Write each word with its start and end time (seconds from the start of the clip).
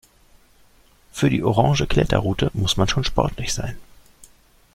Für 1.11 1.29
die 1.29 1.43
orange 1.43 1.85
Kletterroute 1.85 2.49
muss 2.55 2.75
man 2.75 2.87
schon 2.89 3.03
sportlich 3.03 3.53
sein. 3.53 3.77